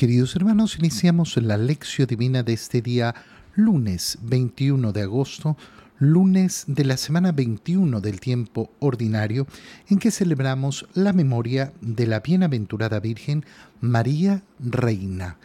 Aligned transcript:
Queridos 0.00 0.34
hermanos, 0.34 0.78
iniciamos 0.78 1.36
la 1.36 1.58
lección 1.58 2.06
divina 2.08 2.42
de 2.42 2.54
este 2.54 2.80
día 2.80 3.14
lunes 3.54 4.16
21 4.22 4.92
de 4.92 5.02
agosto, 5.02 5.58
lunes 5.98 6.64
de 6.68 6.86
la 6.86 6.96
semana 6.96 7.32
21 7.32 8.00
del 8.00 8.18
tiempo 8.18 8.72
ordinario, 8.78 9.46
en 9.90 9.98
que 9.98 10.10
celebramos 10.10 10.86
la 10.94 11.12
memoria 11.12 11.74
de 11.82 12.06
la 12.06 12.20
bienaventurada 12.20 12.98
Virgen 12.98 13.44
María 13.82 14.42
Reina. 14.58 15.36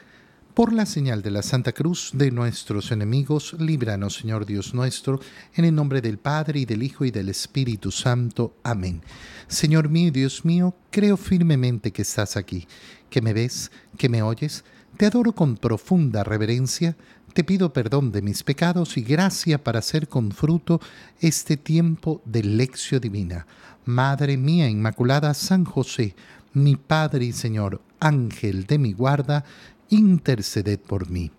Por 0.54 0.72
la 0.72 0.86
señal 0.86 1.22
de 1.22 1.32
la 1.32 1.44
Santa 1.44 1.74
Cruz 1.74 2.12
de 2.14 2.32
nuestros 2.32 2.94
enemigos, 2.94 3.58
líbranos, 3.60 4.14
Señor 4.14 4.46
Dios 4.46 4.74
nuestro, 4.74 5.20
en 5.54 5.66
el 5.66 5.76
nombre 5.76 6.00
del 6.00 6.18
Padre 6.18 6.62
y 6.62 6.66
del 6.66 6.82
Hijo 6.82 7.04
y 7.04 7.12
del 7.12 7.28
Espíritu 7.28 7.92
Santo. 7.92 8.56
Amén. 8.64 9.02
Señor 9.50 9.90
mío 9.90 10.14
Dios 10.14 10.46
mío, 10.46 10.74
creo 10.92 11.18
firmemente 11.18 11.92
que 11.92 12.04
estás 12.04 12.38
aquí, 12.38 12.70
que 13.16 13.22
me 13.22 13.32
ves, 13.32 13.72
que 13.98 14.10
me 14.10 14.22
oyes. 14.22 14.66
Te 14.98 15.06
adoro 15.06 15.32
con 15.32 15.56
profunda 15.56 16.26
reverencia, 16.26 16.98
te 17.34 17.46
pido 17.46 17.72
perdón 17.72 18.12
de 18.12 18.22
mis 18.22 18.44
pecados 18.44 18.98
y 18.98 19.04
gracia 19.04 19.64
para 19.64 19.80
hacer 19.80 20.10
con 20.10 20.32
fruto 20.32 20.82
este 21.22 21.56
tiempo 21.56 22.22
de 22.26 22.44
lección 22.44 23.00
divina. 23.00 23.48
Madre 23.86 24.36
mía 24.36 24.68
Inmaculada, 24.68 25.34
San 25.34 25.64
José, 25.64 26.14
mi 26.52 26.76
Padre 26.76 27.24
y 27.24 27.32
Señor, 27.32 27.80
Ángel 28.02 28.66
de 28.66 28.80
mi 28.80 28.92
guarda, 28.92 29.46
interceded 29.88 30.82
por 30.82 31.10
mí. 31.10 31.32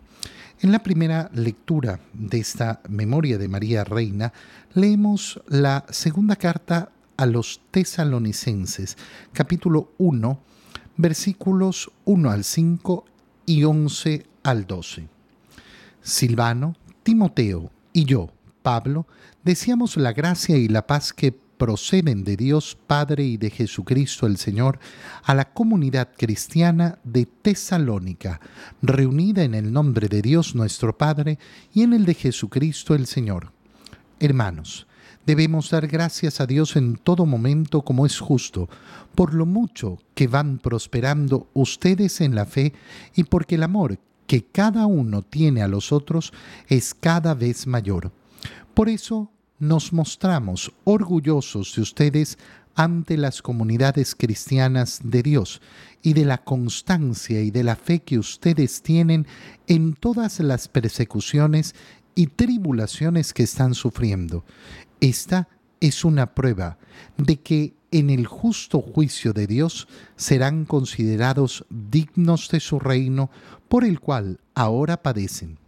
En 0.62 0.72
la 0.72 0.78
primera 0.78 1.30
lectura 1.34 2.00
de 2.14 2.38
esta 2.38 2.80
memoria 2.88 3.36
de 3.36 3.48
María 3.48 3.84
Reina, 3.84 4.32
leemos 4.72 5.42
la 5.46 5.84
segunda 5.90 6.36
carta 6.36 6.90
a 7.18 7.26
los 7.26 7.60
tesalonicenses, 7.70 8.96
capítulo 9.34 9.92
1, 9.98 10.40
versículos 10.96 11.90
1 12.04 12.30
al 12.30 12.44
5 12.44 13.04
y 13.46 13.64
11 13.64 14.26
al 14.42 14.66
12. 14.66 15.08
Silvano, 16.02 16.74
Timoteo 17.02 17.70
y 17.92 18.04
yo, 18.04 18.30
Pablo, 18.62 19.06
deseamos 19.44 19.96
la 19.96 20.12
gracia 20.12 20.56
y 20.56 20.68
la 20.68 20.86
paz 20.86 21.12
que 21.12 21.32
proceden 21.56 22.24
de 22.24 22.36
Dios 22.36 22.76
Padre 22.86 23.24
y 23.24 23.36
de 23.36 23.50
Jesucristo 23.50 24.26
el 24.26 24.36
Señor 24.36 24.78
a 25.22 25.34
la 25.34 25.52
comunidad 25.52 26.10
cristiana 26.16 26.98
de 27.04 27.26
Tesalónica, 27.26 28.40
reunida 28.82 29.42
en 29.42 29.54
el 29.54 29.72
nombre 29.72 30.08
de 30.08 30.22
Dios 30.22 30.54
nuestro 30.54 30.96
Padre 30.96 31.38
y 31.72 31.82
en 31.82 31.92
el 31.92 32.04
de 32.04 32.14
Jesucristo 32.14 32.94
el 32.94 33.06
Señor. 33.06 33.52
Hermanos, 34.20 34.86
debemos 35.26 35.70
dar 35.70 35.88
gracias 35.88 36.40
a 36.40 36.46
Dios 36.46 36.76
en 36.76 36.96
todo 36.96 37.26
momento 37.26 37.82
como 37.82 38.06
es 38.06 38.18
justo, 38.18 38.68
por 39.14 39.34
lo 39.34 39.44
mucho 39.44 39.98
que 40.14 40.28
van 40.28 40.58
prosperando 40.58 41.48
ustedes 41.52 42.20
en 42.20 42.34
la 42.34 42.46
fe 42.46 42.72
y 43.14 43.24
porque 43.24 43.56
el 43.56 43.64
amor 43.64 43.98
que 44.26 44.44
cada 44.44 44.86
uno 44.86 45.22
tiene 45.22 45.62
a 45.62 45.68
los 45.68 45.92
otros 45.92 46.32
es 46.68 46.94
cada 46.94 47.34
vez 47.34 47.66
mayor. 47.66 48.12
Por 48.72 48.88
eso 48.88 49.30
nos 49.58 49.92
mostramos 49.92 50.72
orgullosos 50.84 51.74
de 51.74 51.82
ustedes 51.82 52.38
ante 52.74 53.16
las 53.16 53.40
comunidades 53.40 54.14
cristianas 54.14 55.00
de 55.02 55.22
Dios 55.22 55.62
y 56.02 56.12
de 56.12 56.26
la 56.26 56.38
constancia 56.38 57.40
y 57.40 57.50
de 57.50 57.64
la 57.64 57.74
fe 57.74 58.00
que 58.00 58.18
ustedes 58.18 58.82
tienen 58.82 59.26
en 59.66 59.94
todas 59.94 60.40
las 60.40 60.68
persecuciones 60.68 61.74
y 62.14 62.28
tribulaciones 62.28 63.32
que 63.32 63.44
están 63.44 63.74
sufriendo. 63.74 64.44
Esta 65.06 65.48
es 65.78 66.04
una 66.04 66.34
prueba 66.34 66.78
de 67.16 67.36
que 67.36 67.76
en 67.92 68.10
el 68.10 68.26
justo 68.26 68.80
juicio 68.80 69.32
de 69.32 69.46
Dios 69.46 69.86
serán 70.16 70.64
considerados 70.64 71.64
dignos 71.70 72.48
de 72.48 72.58
su 72.58 72.80
reino 72.80 73.30
por 73.68 73.84
el 73.84 74.00
cual 74.00 74.40
ahora 74.56 75.04
padecen. 75.04 75.60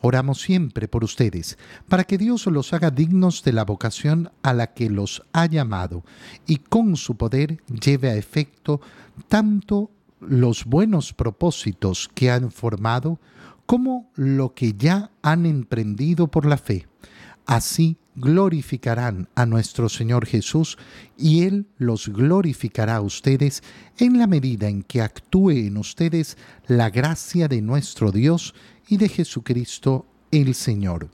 Oramos 0.00 0.40
siempre 0.40 0.88
por 0.88 1.04
ustedes, 1.04 1.58
para 1.88 2.02
que 2.02 2.18
Dios 2.18 2.46
los 2.46 2.72
haga 2.72 2.90
dignos 2.90 3.44
de 3.44 3.52
la 3.52 3.64
vocación 3.64 4.32
a 4.42 4.52
la 4.52 4.74
que 4.74 4.90
los 4.90 5.22
ha 5.32 5.46
llamado 5.46 6.02
y 6.48 6.56
con 6.56 6.96
su 6.96 7.16
poder 7.16 7.62
lleve 7.68 8.10
a 8.10 8.16
efecto 8.16 8.80
tanto 9.28 9.92
los 10.18 10.64
buenos 10.64 11.12
propósitos 11.12 12.10
que 12.12 12.32
han 12.32 12.50
formado 12.50 13.20
como 13.64 14.10
lo 14.16 14.54
que 14.54 14.72
ya 14.72 15.12
han 15.22 15.46
emprendido 15.46 16.26
por 16.26 16.46
la 16.46 16.56
fe. 16.56 16.88
Así 17.46 17.96
glorificarán 18.14 19.28
a 19.34 19.46
nuestro 19.46 19.88
Señor 19.88 20.26
Jesús 20.26 20.78
y 21.16 21.44
Él 21.44 21.66
los 21.78 22.08
glorificará 22.08 22.96
a 22.96 23.00
ustedes 23.00 23.62
en 23.98 24.18
la 24.18 24.26
medida 24.26 24.68
en 24.68 24.82
que 24.82 25.00
actúe 25.00 25.50
en 25.50 25.76
ustedes 25.76 26.36
la 26.66 26.90
gracia 26.90 27.48
de 27.48 27.62
nuestro 27.62 28.12
Dios 28.12 28.54
y 28.88 28.96
de 28.96 29.08
Jesucristo 29.08 30.06
el 30.30 30.54
Señor. 30.54 31.08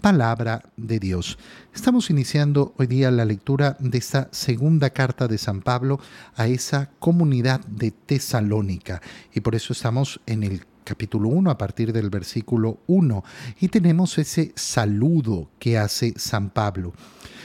Palabra 0.00 0.62
de 0.76 0.98
Dios. 0.98 1.38
Estamos 1.74 2.10
iniciando 2.10 2.74
hoy 2.76 2.86
día 2.86 3.10
la 3.10 3.24
lectura 3.24 3.76
de 3.80 3.98
esta 3.98 4.28
segunda 4.30 4.90
carta 4.90 5.26
de 5.26 5.38
San 5.38 5.62
Pablo 5.62 5.98
a 6.34 6.46
esa 6.46 6.90
comunidad 6.98 7.60
de 7.66 7.90
Tesalónica 7.90 9.00
y 9.34 9.40
por 9.40 9.54
eso 9.54 9.72
estamos 9.72 10.20
en 10.26 10.42
el 10.42 10.66
capítulo 10.86 11.28
1 11.28 11.50
a 11.50 11.58
partir 11.58 11.92
del 11.92 12.08
versículo 12.08 12.78
1 12.86 13.24
y 13.60 13.68
tenemos 13.68 14.16
ese 14.18 14.52
saludo 14.54 15.50
que 15.58 15.76
hace 15.76 16.14
San 16.16 16.50
Pablo. 16.50 16.94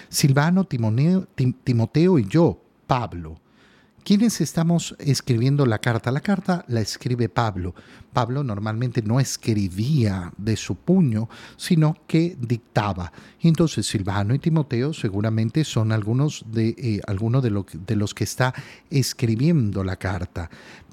Silvano, 0.08 0.66
Timoteo 0.66 2.20
y 2.20 2.28
yo, 2.28 2.62
Pablo. 2.86 3.42
¿Quiénes 4.04 4.42
estamos 4.42 4.96
escribiendo 5.00 5.66
la 5.66 5.78
carta? 5.78 6.12
La 6.12 6.22
carta 6.22 6.66
la 6.68 6.82
escribe 6.82 7.30
Pablo. 7.30 7.76
Pablo 8.12 8.44
normalmente 8.44 9.04
no 9.04 9.20
escribía 9.20 10.34
de 10.38 10.58
su 10.58 10.76
puño, 10.76 11.30
sino 11.56 11.96
que 12.08 12.36
dictaba. 12.40 13.12
Entonces 13.42 13.86
Silvano 13.86 14.34
y 14.34 14.40
Timoteo 14.40 14.94
seguramente 14.94 15.64
son 15.64 15.92
algunos 15.92 16.46
de, 16.52 16.70
eh, 16.78 17.02
de, 17.08 17.66
de 17.86 17.96
los 17.96 18.14
que 18.14 18.24
está 18.24 18.54
escribiendo 18.90 19.84
la 19.84 19.98
carta 19.98 20.50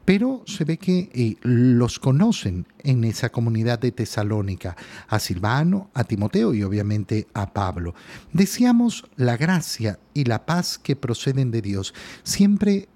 pero 0.08 0.42
se 0.46 0.64
ve 0.64 0.78
que 0.78 1.10
eh, 1.12 1.36
los 1.42 1.98
conocen 1.98 2.66
en 2.78 3.04
esa 3.04 3.28
comunidad 3.28 3.78
de 3.78 3.92
Tesalónica, 3.92 4.74
a 5.06 5.18
Silvano, 5.18 5.90
a 5.92 6.02
Timoteo 6.04 6.54
y 6.54 6.62
obviamente 6.62 7.26
a 7.34 7.52
Pablo. 7.52 7.94
Decíamos 8.32 9.04
la 9.16 9.36
gracia 9.36 9.98
y 10.14 10.24
la 10.24 10.46
paz 10.46 10.78
que 10.78 10.96
proceden 10.96 11.50
de 11.50 11.60
Dios. 11.60 11.92
Siempre 12.22 12.88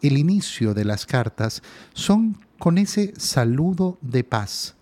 el 0.00 0.16
inicio 0.16 0.72
de 0.72 0.84
las 0.84 1.06
cartas 1.06 1.60
son 1.92 2.38
con 2.60 2.78
ese 2.78 3.14
saludo 3.16 3.98
de 4.00 4.22
paz. 4.22 4.76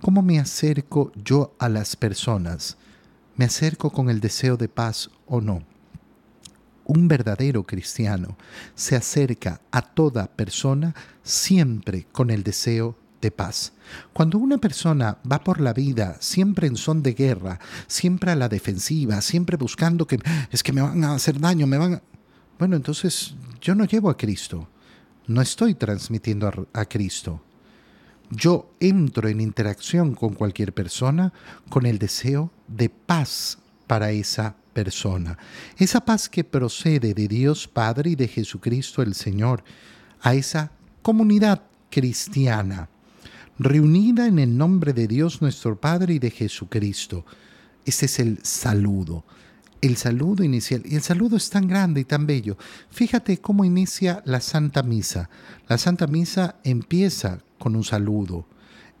¿Cómo 0.00 0.22
me 0.22 0.38
acerco 0.38 1.10
yo 1.16 1.56
a 1.58 1.68
las 1.68 1.96
personas? 1.96 2.76
¿Me 3.34 3.46
acerco 3.46 3.90
con 3.90 4.10
el 4.10 4.20
deseo 4.20 4.56
de 4.56 4.68
paz 4.68 5.10
o 5.26 5.40
no? 5.40 5.64
Un 6.90 7.06
verdadero 7.06 7.62
cristiano 7.62 8.36
se 8.74 8.96
acerca 8.96 9.60
a 9.70 9.80
toda 9.80 10.26
persona 10.26 10.92
siempre 11.22 12.08
con 12.10 12.30
el 12.30 12.42
deseo 12.42 12.96
de 13.20 13.30
paz. 13.30 13.72
Cuando 14.12 14.38
una 14.38 14.58
persona 14.58 15.18
va 15.30 15.44
por 15.44 15.60
la 15.60 15.72
vida 15.72 16.16
siempre 16.18 16.66
en 16.66 16.74
son 16.74 17.00
de 17.04 17.12
guerra, 17.12 17.60
siempre 17.86 18.32
a 18.32 18.36
la 18.36 18.48
defensiva, 18.48 19.20
siempre 19.20 19.56
buscando 19.56 20.04
que 20.04 20.18
es 20.50 20.64
que 20.64 20.72
me 20.72 20.82
van 20.82 21.04
a 21.04 21.14
hacer 21.14 21.38
daño, 21.38 21.68
me 21.68 21.78
van 21.78 21.94
a... 21.94 22.02
Bueno, 22.58 22.74
entonces 22.74 23.34
yo 23.60 23.76
no 23.76 23.84
llevo 23.84 24.10
a 24.10 24.16
Cristo, 24.16 24.68
no 25.28 25.40
estoy 25.40 25.74
transmitiendo 25.74 26.48
a, 26.48 26.80
a 26.80 26.86
Cristo. 26.86 27.40
Yo 28.30 28.74
entro 28.80 29.28
en 29.28 29.40
interacción 29.40 30.16
con 30.16 30.34
cualquier 30.34 30.72
persona 30.72 31.32
con 31.68 31.86
el 31.86 31.98
deseo 32.00 32.50
de 32.66 32.88
paz 32.88 33.59
para 33.90 34.12
esa 34.12 34.54
persona. 34.72 35.36
Esa 35.76 36.00
paz 36.04 36.28
que 36.28 36.44
procede 36.44 37.12
de 37.12 37.26
Dios 37.26 37.66
Padre 37.66 38.10
y 38.10 38.14
de 38.14 38.28
Jesucristo 38.28 39.02
el 39.02 39.16
Señor 39.16 39.64
a 40.20 40.34
esa 40.34 40.70
comunidad 41.02 41.64
cristiana, 41.90 42.88
reunida 43.58 44.28
en 44.28 44.38
el 44.38 44.56
nombre 44.56 44.92
de 44.92 45.08
Dios 45.08 45.42
nuestro 45.42 45.80
Padre 45.80 46.14
y 46.14 46.18
de 46.20 46.30
Jesucristo. 46.30 47.26
Este 47.84 48.06
es 48.06 48.20
el 48.20 48.38
saludo, 48.44 49.24
el 49.80 49.96
saludo 49.96 50.44
inicial. 50.44 50.82
Y 50.84 50.94
el 50.94 51.02
saludo 51.02 51.36
es 51.36 51.50
tan 51.50 51.66
grande 51.66 52.02
y 52.02 52.04
tan 52.04 52.28
bello. 52.28 52.56
Fíjate 52.90 53.38
cómo 53.38 53.64
inicia 53.64 54.22
la 54.24 54.40
Santa 54.40 54.84
Misa. 54.84 55.28
La 55.66 55.78
Santa 55.78 56.06
Misa 56.06 56.60
empieza 56.62 57.40
con 57.58 57.74
un 57.74 57.82
saludo. 57.82 58.46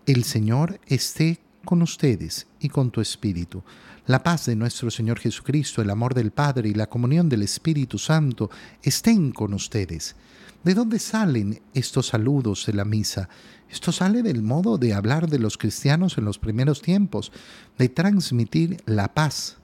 El 0.06 0.24
Señor 0.24 0.80
esté 0.86 1.38
con 1.64 1.80
ustedes 1.80 2.48
y 2.58 2.70
con 2.70 2.90
tu 2.90 3.00
espíritu. 3.00 3.62
La 4.06 4.22
paz 4.22 4.46
de 4.46 4.56
nuestro 4.56 4.90
Señor 4.90 5.18
Jesucristo, 5.18 5.82
el 5.82 5.90
amor 5.90 6.14
del 6.14 6.30
Padre 6.30 6.68
y 6.68 6.74
la 6.74 6.88
comunión 6.88 7.28
del 7.28 7.42
Espíritu 7.42 7.98
Santo 7.98 8.50
estén 8.82 9.30
con 9.32 9.54
ustedes. 9.54 10.16
¿De 10.64 10.74
dónde 10.74 10.98
salen 10.98 11.60
estos 11.74 12.08
saludos 12.08 12.66
de 12.66 12.74
la 12.74 12.84
misa? 12.84 13.28
Esto 13.70 13.92
sale 13.92 14.22
del 14.22 14.42
modo 14.42 14.78
de 14.78 14.94
hablar 14.94 15.28
de 15.28 15.38
los 15.38 15.56
cristianos 15.56 16.18
en 16.18 16.24
los 16.24 16.38
primeros 16.38 16.82
tiempos, 16.82 17.32
de 17.78 17.88
transmitir 17.88 18.82
la 18.84 19.14
paz. 19.14 19.58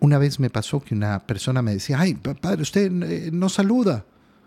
Una 0.00 0.18
vez 0.18 0.38
me 0.38 0.50
pasó 0.50 0.80
que 0.80 0.94
una 0.94 1.26
persona 1.26 1.60
me 1.60 1.74
decía, 1.74 1.98
ay, 2.00 2.14
padre, 2.14 2.62
usted 2.62 2.90
eh, 3.02 3.30
no 3.32 3.48
saluda. 3.48 4.04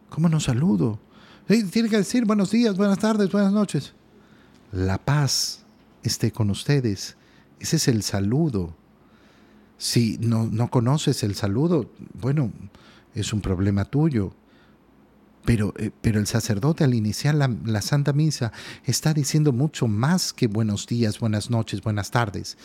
¿Cómo 0.09 0.29
no 0.29 0.39
saludo? 0.39 0.99
Tiene 1.47 1.89
que 1.89 1.97
decir 1.97 2.25
buenos 2.25 2.51
días, 2.51 2.77
buenas 2.77 2.99
tardes, 2.99 3.31
buenas 3.31 3.53
noches. 3.53 3.93
La 4.71 4.97
paz 4.97 5.63
esté 6.03 6.31
con 6.31 6.49
ustedes. 6.49 7.15
Ese 7.59 7.77
es 7.77 7.87
el 7.87 8.03
saludo. 8.03 8.75
Si 9.77 10.17
no, 10.19 10.47
no 10.47 10.69
conoces 10.69 11.23
el 11.23 11.35
saludo, 11.35 11.91
bueno, 12.13 12.51
es 13.13 13.33
un 13.33 13.41
problema 13.41 13.85
tuyo. 13.85 14.33
Pero, 15.45 15.73
eh, 15.77 15.91
pero, 16.01 16.19
el 16.19 16.27
sacerdote 16.27 16.83
al 16.83 16.93
iniciar 16.93 17.35
la, 17.35 17.49
la, 17.63 17.81
Santa 17.81 18.11
Misa 18.11 18.51
está 18.83 19.13
diciendo 19.13 19.53
mucho 19.53 19.87
más 19.87 20.33
que 20.33 20.47
buenos 20.47 20.87
días, 20.87 21.19
buenas 21.19 21.49
noches, 21.49 21.81
buenas 21.81 22.11
tardes. 22.11 22.57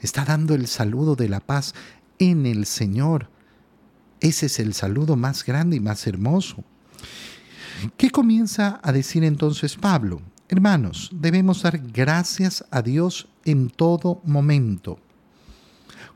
Está 0.00 0.24
dando 0.24 0.54
el 0.54 0.66
saludo 0.66 1.16
de 1.16 1.30
la 1.30 1.40
paz 1.40 1.74
en 2.18 2.44
el 2.44 2.66
Señor. 2.66 3.30
Ese 4.20 4.46
es 4.46 4.58
el 4.58 4.74
saludo 4.74 5.16
más 5.16 5.44
grande 5.44 5.76
y 5.76 5.80
más 5.80 6.06
hermoso. 6.06 6.62
¿Qué 7.96 8.10
comienza 8.10 8.80
a 8.82 8.92
decir 8.92 9.24
entonces 9.24 9.76
Pablo? 9.76 10.20
Hermanos, 10.48 11.10
debemos 11.12 11.62
dar 11.62 11.76
gracias 11.78 12.64
a 12.70 12.80
Dios 12.80 13.26
en 13.44 13.68
todo 13.68 14.20
momento. 14.24 15.00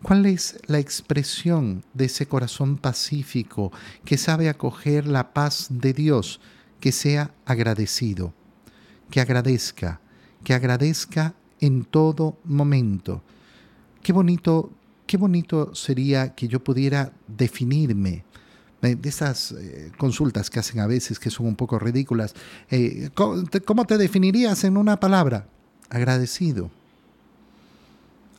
¿Cuál 0.03 0.25
es 0.25 0.61
la 0.67 0.79
expresión 0.79 1.83
de 1.95 2.05
ese 2.05 2.27
corazón 2.27 2.77
pacífico 2.77 3.73
que 4.05 4.17
sabe 4.17 4.49
acoger 4.49 5.09
la 5.09 5.35
paz 5.35 5.67
de 5.69 5.93
Dios? 5.93 6.41
Que 6.79 6.93
sea 6.93 7.35
agradecido, 7.45 8.33
que 9.11 9.21
agradezca, 9.21 10.01
que 10.45 10.55
agradezca 10.55 11.35
en 11.59 11.85
todo 11.85 12.39
momento. 12.45 13.25
Qué 14.01 14.13
bonito, 14.13 14.71
qué 15.09 15.17
bonito 15.17 15.75
sería 15.75 16.37
que 16.37 16.47
yo 16.47 16.63
pudiera 16.63 17.13
definirme 17.27 18.25
de 18.81 19.09
esas 19.09 19.53
eh, 19.53 19.93
consultas 19.99 20.49
que 20.49 20.59
hacen 20.59 20.81
a 20.81 20.87
veces 20.87 21.19
que 21.19 21.31
son 21.31 21.47
un 21.47 21.57
poco 21.57 21.79
ridículas. 21.79 22.35
Eh, 22.71 23.11
¿Cómo 23.15 23.85
te 23.85 23.99
definirías 23.99 24.65
en 24.65 24.77
una 24.77 24.99
palabra? 24.99 25.47
Agradecido. 25.91 26.71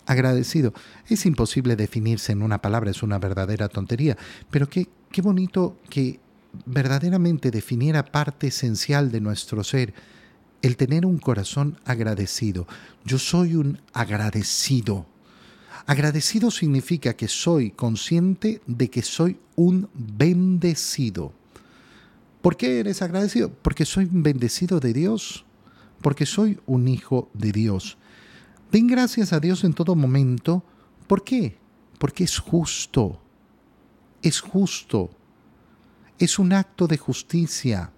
Agradecido. 0.05 0.73
Es 1.07 1.25
imposible 1.25 1.75
definirse 1.75 2.31
en 2.31 2.41
una 2.41 2.59
palabra, 2.59 2.91
es 2.91 3.03
una 3.03 3.19
verdadera 3.19 3.69
tontería, 3.69 4.17
pero 4.49 4.67
qué, 4.67 4.87
qué 5.11 5.21
bonito 5.21 5.77
que 5.89 6.19
verdaderamente 6.65 7.51
definiera 7.51 8.05
parte 8.05 8.47
esencial 8.47 9.11
de 9.11 9.21
nuestro 9.21 9.63
ser, 9.63 9.93
el 10.61 10.77
tener 10.77 11.05
un 11.05 11.17
corazón 11.17 11.79
agradecido. 11.85 12.67
Yo 13.05 13.19
soy 13.19 13.55
un 13.55 13.79
agradecido. 13.93 15.05
Agradecido 15.85 16.51
significa 16.51 17.13
que 17.15 17.27
soy 17.27 17.71
consciente 17.71 18.61
de 18.67 18.89
que 18.89 19.01
soy 19.01 19.39
un 19.55 19.89
bendecido. 19.93 21.33
¿Por 22.41 22.57
qué 22.57 22.79
eres 22.79 23.01
agradecido? 23.01 23.51
Porque 23.61 23.85
soy 23.85 24.05
un 24.05 24.23
bendecido 24.23 24.79
de 24.79 24.93
Dios, 24.93 25.45
porque 26.01 26.25
soy 26.25 26.59
un 26.65 26.87
hijo 26.87 27.29
de 27.33 27.51
Dios. 27.51 27.97
Den 28.71 28.87
gracias 28.87 29.33
a 29.33 29.39
Dios 29.39 29.63
en 29.63 29.73
todo 29.73 29.95
momento. 29.95 30.63
¿Por 31.07 31.23
qué? 31.23 31.57
Porque 31.99 32.23
es 32.23 32.39
justo. 32.39 33.21
Es 34.21 34.39
justo. 34.39 35.11
Es 36.17 36.39
un 36.39 36.53
acto 36.53 36.87
de 36.87 36.97
justicia 36.97 37.91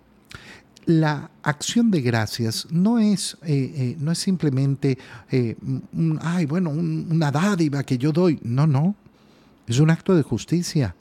la 0.86 1.32
acción 1.42 1.92
de 1.92 2.02
gracias 2.02 2.68
no 2.72 3.00
es, 3.00 3.38
eh, 3.44 3.74
eh, 3.76 3.96
no 4.00 4.12
es 4.12 4.20
simplemente, 4.20 4.98
eh, 5.32 5.56
ay, 6.22 6.46
bueno, 6.46 6.70
una 6.70 7.32
dádiva 7.32 7.84
que 7.84 7.98
yo 7.98 8.12
doy. 8.12 8.40
No, 8.44 8.68
no. 8.68 8.96
Es 9.68 9.80
un 9.80 9.90
acto 9.90 10.16
de 10.16 10.24
justicia. 10.24 10.96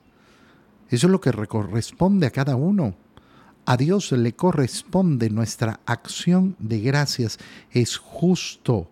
Eso 0.89 1.07
es 1.07 1.11
lo 1.11 1.21
que 1.21 1.33
corresponde 1.33 2.27
a 2.27 2.31
cada 2.31 2.55
uno. 2.57 2.95
A 3.65 3.77
Dios 3.77 4.13
le 4.13 4.35
corresponde 4.35 5.31
nuestra 5.31 5.81
acción 5.87 6.57
de 6.59 6.81
gracias. 6.81 7.39
Es 7.71 7.97
justo. 7.97 8.91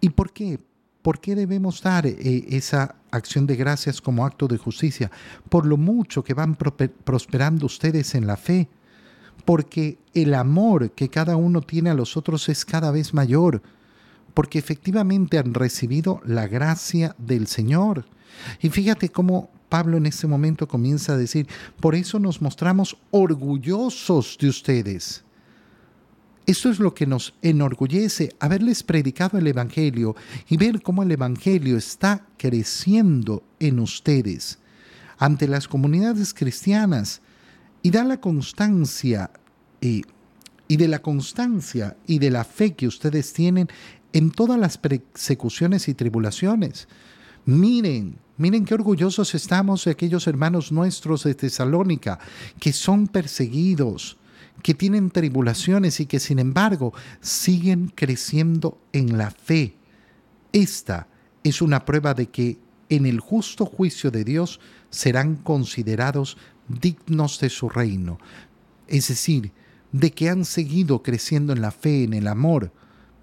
¿Y 0.00 0.10
por 0.10 0.32
qué? 0.32 0.58
¿Por 1.02 1.20
qué 1.20 1.34
debemos 1.34 1.82
dar 1.82 2.06
esa 2.06 2.96
acción 3.10 3.46
de 3.46 3.56
gracias 3.56 4.00
como 4.00 4.26
acto 4.26 4.46
de 4.46 4.58
justicia? 4.58 5.10
Por 5.48 5.64
lo 5.64 5.76
mucho 5.76 6.22
que 6.22 6.34
van 6.34 6.56
prosperando 6.56 7.66
ustedes 7.66 8.14
en 8.14 8.26
la 8.26 8.36
fe 8.36 8.68
porque 9.44 9.98
el 10.14 10.34
amor 10.34 10.90
que 10.92 11.08
cada 11.08 11.36
uno 11.36 11.60
tiene 11.60 11.90
a 11.90 11.94
los 11.94 12.16
otros 12.16 12.48
es 12.48 12.64
cada 12.64 12.90
vez 12.90 13.14
mayor, 13.14 13.62
porque 14.34 14.58
efectivamente 14.58 15.38
han 15.38 15.54
recibido 15.54 16.20
la 16.24 16.46
gracia 16.46 17.14
del 17.18 17.46
Señor. 17.46 18.04
Y 18.60 18.68
fíjate 18.68 19.08
cómo 19.08 19.50
Pablo 19.68 19.96
en 19.96 20.06
este 20.06 20.26
momento 20.26 20.68
comienza 20.68 21.12
a 21.12 21.16
decir, 21.16 21.46
por 21.80 21.94
eso 21.94 22.18
nos 22.18 22.40
mostramos 22.40 22.96
orgullosos 23.10 24.38
de 24.40 24.48
ustedes. 24.48 25.24
Esto 26.46 26.70
es 26.70 26.78
lo 26.78 26.94
que 26.94 27.06
nos 27.06 27.34
enorgullece, 27.42 28.34
haberles 28.40 28.82
predicado 28.82 29.36
el 29.36 29.46
Evangelio 29.46 30.16
y 30.48 30.56
ver 30.56 30.80
cómo 30.80 31.02
el 31.02 31.10
Evangelio 31.10 31.76
está 31.76 32.26
creciendo 32.38 33.42
en 33.60 33.80
ustedes. 33.80 34.58
Ante 35.18 35.46
las 35.46 35.68
comunidades 35.68 36.32
cristianas, 36.32 37.20
y 37.88 37.90
da 37.90 38.04
la 38.04 38.20
constancia 38.20 39.30
y, 39.80 40.04
de 40.68 40.88
la 40.88 40.98
constancia 40.98 41.96
y 42.06 42.18
de 42.18 42.30
la 42.30 42.44
fe 42.44 42.74
que 42.74 42.86
ustedes 42.86 43.32
tienen 43.32 43.66
en 44.12 44.30
todas 44.30 44.60
las 44.60 44.76
persecuciones 44.76 45.88
y 45.88 45.94
tribulaciones. 45.94 46.86
Miren, 47.46 48.18
miren 48.36 48.66
qué 48.66 48.74
orgullosos 48.74 49.34
estamos 49.34 49.86
de 49.86 49.92
aquellos 49.92 50.26
hermanos 50.26 50.70
nuestros 50.70 51.24
de 51.24 51.34
Tesalónica 51.34 52.18
que 52.60 52.74
son 52.74 53.06
perseguidos, 53.06 54.18
que 54.62 54.74
tienen 54.74 55.10
tribulaciones 55.10 55.98
y 56.00 56.04
que 56.04 56.20
sin 56.20 56.40
embargo 56.40 56.92
siguen 57.22 57.90
creciendo 57.94 58.78
en 58.92 59.16
la 59.16 59.30
fe. 59.30 59.76
Esta 60.52 61.08
es 61.42 61.62
una 61.62 61.86
prueba 61.86 62.12
de 62.12 62.26
que 62.26 62.58
en 62.90 63.06
el 63.06 63.20
justo 63.20 63.64
juicio 63.64 64.10
de 64.10 64.24
Dios 64.24 64.60
serán 64.90 65.36
considerados 65.36 66.36
dignos 66.68 67.40
de 67.40 67.50
su 67.50 67.68
reino, 67.68 68.18
es 68.86 69.08
decir, 69.08 69.52
de 69.92 70.12
que 70.12 70.28
han 70.28 70.44
seguido 70.44 71.02
creciendo 71.02 71.52
en 71.52 71.62
la 71.62 71.70
fe, 71.70 72.04
en 72.04 72.14
el 72.14 72.28
amor, 72.28 72.72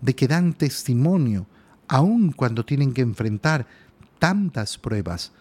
de 0.01 0.15
que 0.15 0.27
dan 0.27 0.53
testimonio, 0.53 1.47
aun 1.87 2.31
cuando 2.31 2.65
tienen 2.65 2.93
que 2.93 3.01
enfrentar 3.01 3.67
tantas 4.19 4.77
pruebas. 4.77 5.31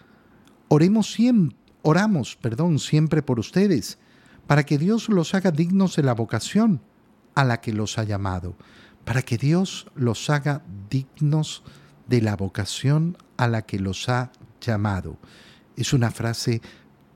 Oremos 0.67 1.11
siempre, 1.11 1.57
oramos, 1.81 2.35
perdón, 2.35 2.79
siempre 2.79 3.21
por 3.21 3.39
ustedes, 3.39 3.97
para 4.47 4.63
que 4.63 4.77
Dios 4.77 5.09
los 5.09 5.33
haga 5.33 5.51
dignos 5.51 5.95
de 5.95 6.03
la 6.03 6.13
vocación 6.13 6.81
a 7.33 7.43
la 7.43 7.61
que 7.61 7.73
los 7.73 7.97
ha 7.97 8.03
llamado, 8.03 8.55
para 9.03 9.21
que 9.21 9.37
Dios 9.37 9.87
los 9.95 10.29
haga 10.29 10.63
dignos 10.89 11.63
de 12.07 12.21
la 12.21 12.35
vocación 12.35 13.17
a 13.37 13.47
la 13.47 13.63
que 13.63 13.79
los 13.79 14.09
ha 14.09 14.31
llamado. 14.61 15.17
Es 15.75 15.93
una 15.93 16.11
frase 16.11 16.61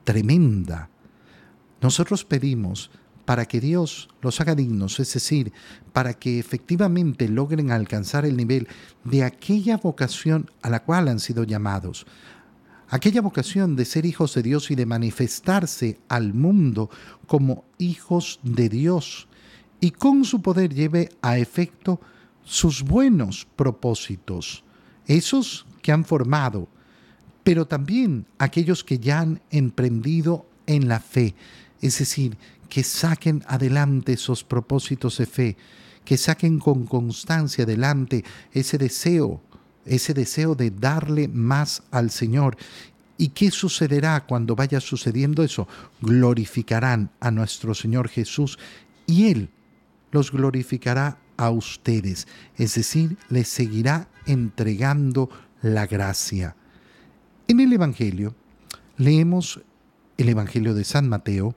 tremenda. 0.04 0.90
Nosotros 1.80 2.24
pedimos 2.24 2.90
para 3.24 3.46
que 3.46 3.60
Dios 3.60 4.08
los 4.22 4.40
haga 4.40 4.54
dignos, 4.54 4.98
es 4.98 5.14
decir, 5.14 5.52
para 5.92 6.14
que 6.14 6.38
efectivamente 6.38 7.28
logren 7.28 7.70
alcanzar 7.70 8.24
el 8.24 8.36
nivel 8.36 8.66
de 9.04 9.22
aquella 9.22 9.76
vocación 9.76 10.50
a 10.62 10.70
la 10.70 10.82
cual 10.82 11.08
han 11.08 11.20
sido 11.20 11.44
llamados, 11.44 12.06
aquella 12.88 13.20
vocación 13.20 13.76
de 13.76 13.84
ser 13.84 14.04
hijos 14.04 14.34
de 14.34 14.42
Dios 14.42 14.70
y 14.70 14.74
de 14.74 14.84
manifestarse 14.84 15.98
al 16.08 16.34
mundo 16.34 16.90
como 17.26 17.64
hijos 17.78 18.40
de 18.42 18.68
Dios, 18.68 19.28
y 19.80 19.92
con 19.92 20.24
su 20.24 20.42
poder 20.42 20.74
lleve 20.74 21.10
a 21.22 21.38
efecto 21.38 22.00
sus 22.42 22.82
buenos 22.82 23.46
propósitos, 23.56 24.64
esos 25.06 25.66
que 25.82 25.92
han 25.92 26.04
formado, 26.04 26.68
pero 27.42 27.66
también 27.66 28.26
aquellos 28.38 28.84
que 28.84 28.98
ya 28.98 29.20
han 29.20 29.40
emprendido 29.50 30.46
en 30.66 30.88
la 30.88 31.00
fe, 31.00 31.34
es 31.80 31.98
decir, 31.98 32.36
que 32.68 32.84
saquen 32.84 33.42
adelante 33.46 34.12
esos 34.12 34.44
propósitos 34.44 35.18
de 35.18 35.26
fe, 35.26 35.56
que 36.04 36.16
saquen 36.16 36.58
con 36.58 36.86
constancia 36.86 37.64
adelante 37.64 38.24
ese 38.52 38.78
deseo, 38.78 39.40
ese 39.84 40.14
deseo 40.14 40.54
de 40.54 40.70
darle 40.70 41.28
más 41.28 41.82
al 41.90 42.10
Señor. 42.10 42.56
¿Y 43.18 43.28
qué 43.28 43.50
sucederá 43.50 44.24
cuando 44.26 44.54
vaya 44.56 44.80
sucediendo 44.80 45.42
eso? 45.42 45.68
Glorificarán 46.00 47.10
a 47.20 47.30
nuestro 47.30 47.74
Señor 47.74 48.08
Jesús 48.08 48.58
y 49.06 49.26
Él 49.26 49.50
los 50.12 50.32
glorificará 50.32 51.18
a 51.36 51.50
ustedes, 51.50 52.26
es 52.56 52.74
decir, 52.74 53.16
les 53.28 53.48
seguirá 53.48 54.08
entregando 54.26 55.30
la 55.62 55.86
gracia. 55.86 56.56
En 57.50 57.58
el 57.58 57.72
Evangelio 57.72 58.36
leemos 58.96 59.60
el 60.18 60.28
Evangelio 60.28 60.72
de 60.72 60.84
San 60.84 61.08
Mateo, 61.08 61.56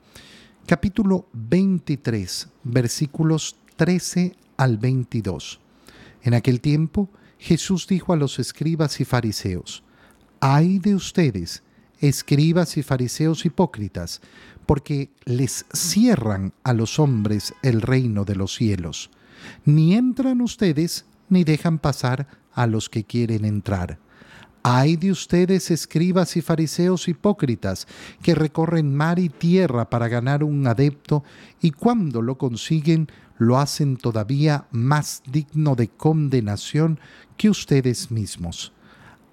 capítulo 0.65 1.27
23, 1.33 2.47
versículos 2.63 3.57
13 3.75 4.35
al 4.57 4.79
22. 4.79 5.59
En 6.23 6.33
aquel 6.33 6.61
tiempo 6.61 7.11
Jesús 7.37 7.85
dijo 7.85 8.11
a 8.11 8.15
los 8.15 8.39
escribas 8.39 9.01
y 9.01 9.05
fariseos, 9.05 9.83
Ay 10.39 10.79
de 10.79 10.95
ustedes, 10.95 11.61
escribas 11.99 12.75
y 12.77 12.81
fariseos 12.81 13.45
hipócritas, 13.45 14.19
porque 14.65 15.11
les 15.25 15.63
cierran 15.73 16.53
a 16.63 16.73
los 16.73 16.97
hombres 16.97 17.53
el 17.61 17.83
reino 17.83 18.25
de 18.25 18.35
los 18.35 18.55
cielos. 18.55 19.11
Ni 19.63 19.93
entran 19.93 20.41
ustedes, 20.41 21.05
ni 21.29 21.43
dejan 21.43 21.77
pasar 21.77 22.27
a 22.51 22.65
los 22.65 22.89
que 22.89 23.03
quieren 23.03 23.45
entrar. 23.45 23.99
Hay 24.65 24.95
de 24.95 25.11
ustedes, 25.11 25.71
escribas 25.71 26.37
y 26.37 26.41
fariseos 26.41 27.09
hipócritas, 27.09 27.85
que 28.21 28.33
recorren 28.33 28.95
mar 28.95 29.19
y 29.19 29.27
tierra 29.27 29.89
para 29.89 30.07
ganar 30.07 30.41
un 30.41 30.65
adepto, 30.65 31.25
y 31.61 31.71
cuando 31.71 32.21
lo 32.21 32.37
consiguen, 32.37 33.09
lo 33.37 33.59
hacen 33.59 33.97
todavía 33.97 34.67
más 34.71 35.21
digno 35.29 35.75
de 35.75 35.89
condenación 35.89 36.97
que 37.35 37.49
ustedes 37.49 38.09
mismos. 38.09 38.71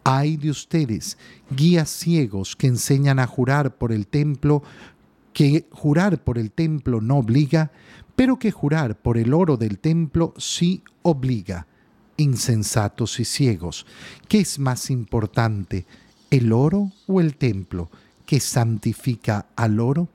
Hay 0.02 0.36
de 0.36 0.50
ustedes, 0.50 1.16
guías 1.48 1.90
ciegos 1.90 2.56
que 2.56 2.66
enseñan 2.66 3.20
a 3.20 3.28
jurar 3.28 3.76
por 3.76 3.92
el 3.92 4.08
templo, 4.08 4.64
que 5.32 5.68
jurar 5.70 6.24
por 6.24 6.38
el 6.38 6.50
templo 6.50 7.00
no 7.00 7.18
obliga, 7.18 7.70
pero 8.16 8.40
que 8.40 8.50
jurar 8.50 9.00
por 9.00 9.16
el 9.16 9.32
oro 9.32 9.56
del 9.56 9.78
templo 9.78 10.34
sí 10.38 10.82
obliga 11.02 11.68
insensatos 12.20 13.18
y 13.18 13.24
ciegos. 13.24 13.86
¿Qué 14.28 14.40
es 14.40 14.58
más 14.58 14.90
importante, 14.90 15.86
el 16.30 16.52
oro 16.52 16.92
o 17.06 17.20
el 17.20 17.36
templo 17.36 17.90
que 18.26 18.40
santifica 18.40 19.46
al 19.56 19.80
oro? 19.80 20.08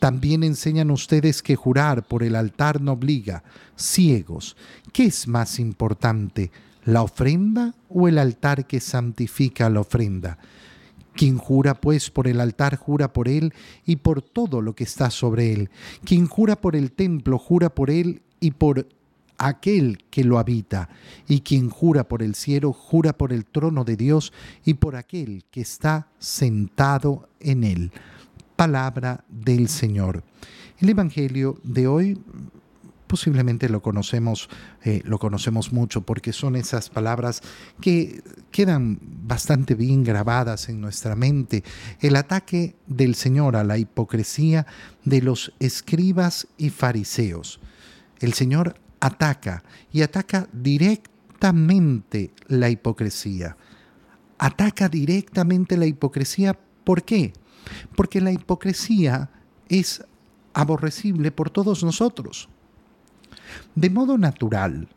También 0.00 0.42
enseñan 0.42 0.90
ustedes 0.90 1.42
que 1.42 1.56
jurar 1.56 2.06
por 2.06 2.22
el 2.22 2.34
altar 2.34 2.80
no 2.80 2.92
obliga. 2.92 3.44
Ciegos, 3.76 4.56
¿qué 4.92 5.04
es 5.04 5.28
más 5.28 5.58
importante, 5.58 6.50
la 6.84 7.02
ofrenda 7.02 7.74
o 7.88 8.08
el 8.08 8.18
altar 8.18 8.66
que 8.66 8.80
santifica 8.80 9.70
la 9.70 9.80
ofrenda? 9.80 10.38
Quien 11.14 11.38
jura 11.38 11.74
pues 11.74 12.10
por 12.10 12.28
el 12.28 12.40
altar 12.40 12.76
jura 12.76 13.12
por 13.12 13.28
él 13.28 13.54
y 13.86 13.96
por 13.96 14.20
todo 14.20 14.60
lo 14.60 14.74
que 14.74 14.84
está 14.84 15.10
sobre 15.10 15.52
él. 15.52 15.70
Quien 16.04 16.26
jura 16.26 16.56
por 16.56 16.76
el 16.76 16.92
templo 16.92 17.38
jura 17.38 17.74
por 17.74 17.90
él 17.90 18.22
y 18.38 18.50
por 18.50 18.86
aquel 19.38 20.04
que 20.10 20.24
lo 20.24 20.38
habita, 20.38 20.88
y 21.28 21.40
quien 21.40 21.70
jura 21.70 22.08
por 22.08 22.22
el 22.22 22.34
cielo, 22.34 22.72
jura 22.72 23.16
por 23.16 23.32
el 23.32 23.44
trono 23.44 23.84
de 23.84 23.96
Dios 23.96 24.32
y 24.64 24.74
por 24.74 24.96
aquel 24.96 25.44
que 25.50 25.60
está 25.60 26.08
sentado 26.18 27.28
en 27.40 27.64
él. 27.64 27.92
Palabra 28.56 29.24
del 29.28 29.68
Señor. 29.68 30.24
El 30.78 30.90
Evangelio 30.90 31.58
de 31.62 31.86
hoy 31.86 32.18
posiblemente 33.06 33.68
lo 33.68 33.82
conocemos, 33.82 34.48
eh, 34.84 35.00
lo 35.04 35.18
conocemos 35.18 35.72
mucho 35.72 36.02
porque 36.02 36.32
son 36.32 36.56
esas 36.56 36.90
palabras 36.90 37.42
que 37.80 38.22
quedan 38.50 38.98
bastante 39.02 39.74
bien 39.74 40.04
grabadas 40.04 40.68
en 40.68 40.80
nuestra 40.80 41.14
mente. 41.14 41.62
El 42.00 42.16
ataque 42.16 42.76
del 42.86 43.14
Señor 43.14 43.56
a 43.56 43.64
la 43.64 43.78
hipocresía 43.78 44.66
de 45.04 45.22
los 45.22 45.52
escribas 45.60 46.48
y 46.58 46.70
fariseos. 46.70 47.60
El 48.20 48.32
Señor 48.32 48.76
ataca 49.00 49.62
y 49.92 50.02
ataca 50.02 50.48
directamente 50.52 52.32
la 52.48 52.68
hipocresía. 52.70 53.56
Ataca 54.38 54.88
directamente 54.88 55.76
la 55.76 55.86
hipocresía. 55.86 56.58
¿Por 56.84 57.02
qué? 57.02 57.32
Porque 57.96 58.20
la 58.20 58.32
hipocresía 58.32 59.30
es 59.68 60.04
aborrecible 60.54 61.30
por 61.32 61.50
todos 61.50 61.82
nosotros. 61.82 62.48
De 63.74 63.90
modo 63.90 64.18
natural, 64.18 64.88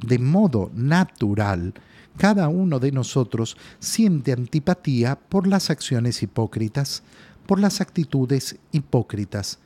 de 0.00 0.18
modo 0.18 0.70
natural, 0.74 1.74
cada 2.16 2.48
uno 2.48 2.78
de 2.78 2.92
nosotros 2.92 3.56
siente 3.78 4.32
antipatía 4.32 5.16
por 5.16 5.46
las 5.46 5.70
acciones 5.70 6.22
hipócritas, 6.22 7.02
por 7.46 7.58
las 7.58 7.80
actitudes 7.80 8.56
hipócritas. 8.72 9.58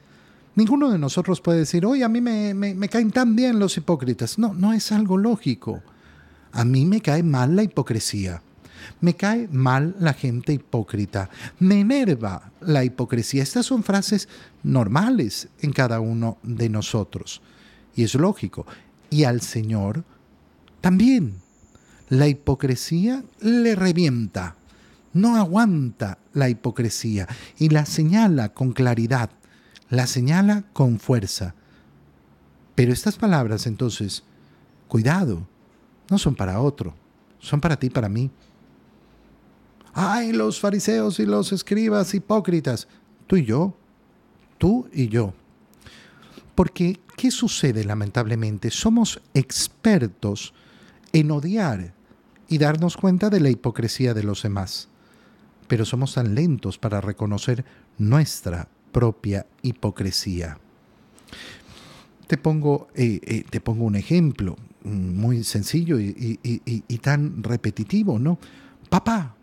Ninguno 0.58 0.90
de 0.90 0.98
nosotros 0.98 1.40
puede 1.40 1.60
decir, 1.60 1.86
oye, 1.86 2.02
a 2.02 2.08
mí 2.08 2.20
me, 2.20 2.88
caen 2.88 3.12
tan 3.12 3.36
bien 3.36 3.60
los 3.60 3.76
hipócritas. 3.76 4.40
No, 4.40 4.54
no 4.54 4.72
es 4.72 4.90
algo 4.90 5.16
lógico. 5.16 5.84
A 6.50 6.64
mí 6.64 6.84
me 6.84 7.00
cae 7.00 7.22
mal 7.22 7.54
la 7.54 7.62
hipocresía. 7.62 8.42
Me 9.00 9.14
cae 9.14 9.46
mal 9.52 9.94
la 10.00 10.14
gente 10.14 10.52
hipócrita. 10.52 11.30
Me 11.60 11.78
enerva 11.78 12.50
la 12.60 12.82
hipocresía. 12.82 13.44
Estas 13.44 13.66
son 13.66 13.84
frases 13.84 14.28
normales 14.64 15.46
en 15.60 15.70
cada 15.70 16.00
uno 16.00 16.38
de 16.42 16.68
nosotros. 16.68 17.40
Y 17.94 18.02
es 18.02 18.16
lógico. 18.16 18.66
Y 19.10 19.22
al 19.22 19.42
Señor 19.42 20.02
también. 20.80 21.34
La 22.08 22.26
hipocresía 22.26 23.22
le 23.38 23.76
revienta. 23.76 24.56
No 25.12 25.36
aguanta 25.36 26.18
la 26.32 26.48
hipocresía 26.48 27.28
y 27.60 27.68
la 27.68 27.86
señala 27.86 28.48
con 28.54 28.72
claridad 28.72 29.30
la 29.90 30.06
señala 30.06 30.64
con 30.72 30.98
fuerza. 30.98 31.54
Pero 32.74 32.92
estas 32.92 33.16
palabras 33.16 33.66
entonces, 33.66 34.22
cuidado, 34.86 35.46
no 36.10 36.18
son 36.18 36.34
para 36.34 36.60
otro, 36.60 36.94
son 37.38 37.60
para 37.60 37.76
ti, 37.76 37.90
para 37.90 38.08
mí. 38.08 38.30
Ay, 39.92 40.32
los 40.32 40.60
fariseos 40.60 41.18
y 41.18 41.26
los 41.26 41.52
escribas 41.52 42.14
hipócritas, 42.14 42.86
tú 43.26 43.36
y 43.36 43.44
yo, 43.44 43.74
tú 44.58 44.88
y 44.92 45.08
yo. 45.08 45.34
Porque, 46.54 47.00
¿qué 47.16 47.30
sucede 47.30 47.84
lamentablemente? 47.84 48.70
Somos 48.70 49.20
expertos 49.34 50.54
en 51.12 51.30
odiar 51.30 51.94
y 52.48 52.58
darnos 52.58 52.96
cuenta 52.96 53.30
de 53.30 53.40
la 53.40 53.50
hipocresía 53.50 54.14
de 54.14 54.22
los 54.22 54.42
demás, 54.42 54.88
pero 55.66 55.84
somos 55.84 56.14
tan 56.14 56.34
lentos 56.34 56.78
para 56.78 57.00
reconocer 57.00 57.64
nuestra 57.98 58.68
propia 58.92 59.46
hipocresía. 59.62 60.58
Te 62.26 62.36
pongo, 62.36 62.88
eh, 62.94 63.20
eh, 63.22 63.44
te 63.48 63.60
pongo 63.60 63.84
un 63.84 63.96
ejemplo 63.96 64.56
muy 64.84 65.44
sencillo 65.44 65.98
y, 65.98 66.98
tan 67.02 67.42
repetitivo, 67.42 68.18
¿no? 68.18 68.38
Papá, 68.88 69.34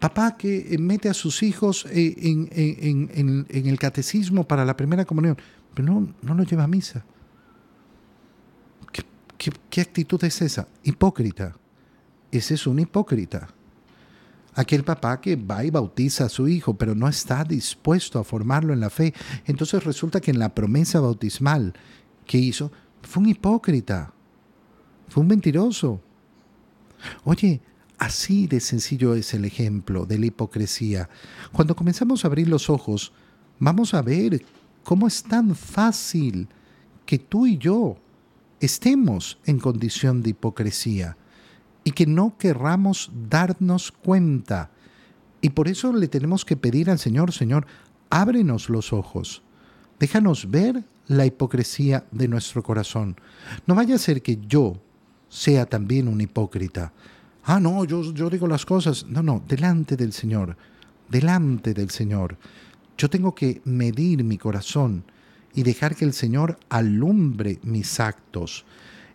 papá 0.00 0.36
que 0.36 0.76
mete 0.78 1.08
a 1.08 1.14
sus 1.14 1.42
hijos 1.42 1.86
eh, 1.90 2.14
en, 2.18 3.46
el 3.50 3.78
catecismo 3.78 4.44
para 4.44 4.64
la 4.64 4.76
primera 4.76 5.04
comunión, 5.04 5.36
pero 5.74 5.92
no, 5.92 6.14
no 6.22 6.34
lo 6.34 6.44
lleva 6.44 6.64
a 6.64 6.68
misa. 6.68 7.04
qué 9.70 9.80
actitud 9.80 10.22
es 10.24 10.42
esa? 10.42 10.66
Hipócrita. 10.82 11.56
Ese 12.32 12.54
es 12.54 12.66
un 12.66 12.80
hipócrita 12.80 13.48
aquel 14.56 14.84
papá 14.84 15.20
que 15.20 15.36
va 15.36 15.64
y 15.64 15.70
bautiza 15.70 16.24
a 16.24 16.28
su 16.30 16.48
hijo, 16.48 16.74
pero 16.74 16.94
no 16.94 17.06
está 17.06 17.44
dispuesto 17.44 18.18
a 18.18 18.24
formarlo 18.24 18.72
en 18.72 18.80
la 18.80 18.90
fe. 18.90 19.14
Entonces 19.44 19.84
resulta 19.84 20.20
que 20.20 20.30
en 20.30 20.38
la 20.38 20.54
promesa 20.54 20.98
bautismal 20.98 21.74
que 22.24 22.38
hizo, 22.38 22.72
fue 23.02 23.22
un 23.22 23.28
hipócrita, 23.28 24.12
fue 25.08 25.20
un 25.20 25.28
mentiroso. 25.28 26.00
Oye, 27.24 27.60
así 27.98 28.46
de 28.46 28.60
sencillo 28.60 29.14
es 29.14 29.34
el 29.34 29.44
ejemplo 29.44 30.06
de 30.06 30.18
la 30.18 30.26
hipocresía. 30.26 31.08
Cuando 31.52 31.76
comenzamos 31.76 32.24
a 32.24 32.28
abrir 32.28 32.48
los 32.48 32.70
ojos, 32.70 33.12
vamos 33.58 33.92
a 33.92 34.00
ver 34.00 34.42
cómo 34.84 35.06
es 35.06 35.22
tan 35.22 35.54
fácil 35.54 36.48
que 37.04 37.18
tú 37.18 37.46
y 37.46 37.58
yo 37.58 37.98
estemos 38.58 39.38
en 39.44 39.58
condición 39.58 40.22
de 40.22 40.30
hipocresía 40.30 41.18
y 41.86 41.92
que 41.92 42.04
no 42.04 42.36
querramos 42.36 43.12
darnos 43.30 43.92
cuenta. 43.92 44.70
Y 45.40 45.50
por 45.50 45.68
eso 45.68 45.92
le 45.92 46.08
tenemos 46.08 46.44
que 46.44 46.56
pedir 46.56 46.90
al 46.90 46.98
Señor, 46.98 47.32
Señor, 47.32 47.64
ábrenos 48.10 48.68
los 48.68 48.92
ojos, 48.92 49.44
déjanos 50.00 50.50
ver 50.50 50.82
la 51.06 51.26
hipocresía 51.26 52.04
de 52.10 52.26
nuestro 52.26 52.64
corazón. 52.64 53.14
No 53.68 53.76
vaya 53.76 53.94
a 53.94 53.98
ser 53.98 54.20
que 54.20 54.36
yo 54.48 54.82
sea 55.28 55.66
también 55.66 56.08
un 56.08 56.20
hipócrita. 56.20 56.92
Ah, 57.44 57.60
no, 57.60 57.84
yo, 57.84 58.02
yo 58.12 58.28
digo 58.30 58.48
las 58.48 58.66
cosas. 58.66 59.06
No, 59.06 59.22
no, 59.22 59.44
delante 59.46 59.96
del 59.96 60.12
Señor, 60.12 60.56
delante 61.08 61.72
del 61.72 61.90
Señor. 61.90 62.36
Yo 62.98 63.08
tengo 63.08 63.32
que 63.32 63.62
medir 63.64 64.24
mi 64.24 64.38
corazón 64.38 65.04
y 65.54 65.62
dejar 65.62 65.94
que 65.94 66.04
el 66.04 66.14
Señor 66.14 66.58
alumbre 66.68 67.60
mis 67.62 68.00
actos 68.00 68.64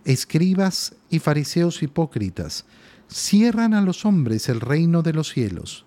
escribas 0.06 0.96
y 1.10 1.20
fariseos 1.20 1.84
hipócritas, 1.84 2.66
cierran 3.08 3.74
a 3.74 3.82
los 3.82 4.06
hombres 4.06 4.50
el 4.50 4.62
reino 4.62 5.02
de 5.02 5.14
los 5.14 5.30
cielos. 5.30 5.86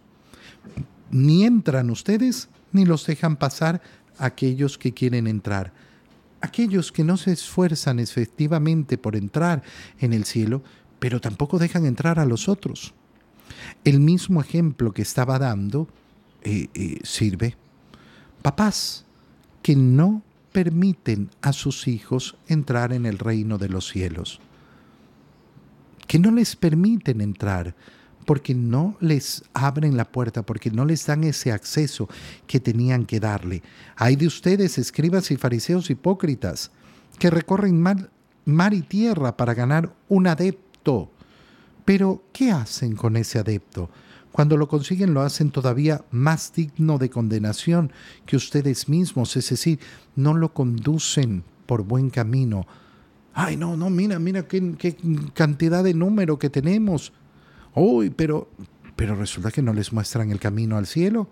Ni 1.11 1.45
entran 1.45 1.91
ustedes, 1.91 2.49
ni 2.73 2.85
los 2.85 3.07
dejan 3.07 3.37
pasar 3.37 3.81
aquellos 4.19 4.79
que 4.79 4.93
quieren 4.93 5.27
entrar. 5.27 5.73
Aquellos 6.41 6.93
que 6.93 7.05
no 7.05 7.17
se 7.17 7.33
esfuerzan 7.33 7.99
efectivamente 7.99 8.99
por 8.99 9.17
entrar 9.17 9.63
en 9.99 10.13
el 10.13 10.25
cielo, 10.25 10.63
pero 10.99 11.21
tampoco 11.21 11.59
dejan 11.59 11.87
entrar 11.87 12.19
a 12.19 12.27
los 12.27 12.49
otros. 12.49 12.95
El 13.85 14.01
mismo 14.01 14.41
ejemplo 14.41 14.93
que 14.93 15.03
estaba 15.03 15.39
dando 15.39 15.89
eh, 16.43 16.69
eh, 16.75 16.99
sirve. 17.03 17.57
Papás 18.43 19.05
que 19.63 19.75
no 19.75 20.23
permiten 20.55 21.31
a 21.43 21.53
sus 21.53 21.89
hijos 21.89 22.37
entrar 22.47 22.93
en 22.93 23.07
el 23.07 23.19
reino 23.19 23.59
de 23.59 23.69
los 23.69 23.89
cielos. 23.89 24.39
Que 26.07 26.21
no 26.21 26.31
les 26.31 26.55
permiten 26.55 27.21
entrar 27.21 27.75
porque 28.25 28.55
no 28.55 28.97
les 29.01 29.43
abren 29.53 29.97
la 29.97 30.05
puerta, 30.05 30.47
porque 30.47 30.71
no 30.71 30.85
les 30.85 31.05
dan 31.07 31.25
ese 31.25 31.51
acceso 31.51 32.09
que 32.47 32.61
tenían 32.61 33.05
que 33.05 33.19
darle. 33.19 33.65
Hay 33.97 34.15
de 34.15 34.29
ustedes, 34.29 34.79
escribas 34.79 35.33
y 35.33 35.37
fariseos 35.37 35.91
hipócritas, 35.91 36.71
que 37.19 37.31
recorren 37.31 37.83
mar, 37.83 38.11
mar 38.45 38.75
y 38.75 38.83
tierra 38.83 39.37
para 39.37 39.55
ganar 39.55 39.93
un 40.09 40.29
adepto. 40.29 41.11
Pero, 41.85 42.23
¿qué 42.33 42.53
hacen 42.53 42.95
con 42.95 43.17
ese 43.17 43.41
adepto? 43.41 43.91
Cuando 44.35 44.57
lo 44.57 44.67
consiguen 44.67 45.15
lo 45.15 45.21
hacen 45.21 45.53
todavía 45.53 46.05
más 46.11 46.53
digno 46.53 46.99
de 46.99 47.09
condenación 47.09 47.93
que 48.27 48.35
ustedes 48.35 48.89
mismos, 48.89 49.37
es 49.37 49.49
decir, 49.49 49.79
no 50.17 50.35
lo 50.35 50.53
conducen 50.53 51.45
por 51.67 51.85
buen 51.85 52.11
camino. 52.11 52.67
Ay, 53.33 53.57
no, 53.57 53.77
no, 53.77 53.91
mira, 53.91 54.19
mira 54.19 54.49
qué, 54.49 54.97
cantidad 55.35 55.85
de 55.85 55.95
número 55.95 56.37
que 56.37 56.51
tenemos. 56.51 57.13
Uy, 57.77 58.11
pero, 58.11 58.51
pero 58.97 59.15
resulta 59.15 59.53
que 59.53 59.63
no 59.63 59.73
les 59.73 59.93
muestran 59.93 60.33
el 60.33 60.41
camino 60.41 60.77
al 60.79 60.89
cielo, 60.89 61.29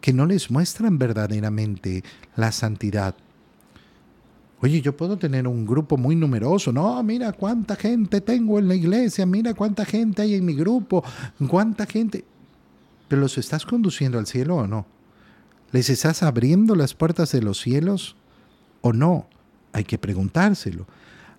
que 0.00 0.14
no 0.14 0.24
les 0.24 0.50
muestran 0.50 0.96
verdaderamente 0.96 2.04
la 2.36 2.52
santidad. 2.52 3.16
Oye, 4.62 4.82
yo 4.82 4.94
puedo 4.94 5.16
tener 5.16 5.48
un 5.48 5.64
grupo 5.64 5.96
muy 5.96 6.14
numeroso. 6.14 6.70
No, 6.72 7.02
mira 7.02 7.32
cuánta 7.32 7.76
gente 7.76 8.20
tengo 8.20 8.58
en 8.58 8.68
la 8.68 8.74
iglesia, 8.74 9.24
mira 9.24 9.54
cuánta 9.54 9.84
gente 9.84 10.22
hay 10.22 10.34
en 10.34 10.44
mi 10.44 10.54
grupo, 10.54 11.02
cuánta 11.48 11.86
gente. 11.86 12.24
Pero 13.08 13.22
los 13.22 13.38
estás 13.38 13.64
conduciendo 13.64 14.18
al 14.18 14.26
cielo 14.26 14.56
o 14.56 14.66
no? 14.66 14.86
¿Les 15.72 15.88
estás 15.88 16.22
abriendo 16.22 16.74
las 16.74 16.94
puertas 16.94 17.32
de 17.32 17.42
los 17.42 17.60
cielos 17.60 18.16
o 18.82 18.92
no? 18.92 19.28
Hay 19.72 19.84
que 19.84 19.98
preguntárselo. 19.98 20.86